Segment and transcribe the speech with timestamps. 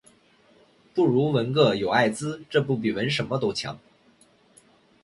[0.95, 3.77] 不如纹个“有艾滋”这不比纹什么都强